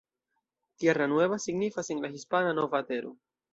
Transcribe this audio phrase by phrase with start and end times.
[0.79, 3.17] Tierra Nueva signifas en la hispana "Nova Tero".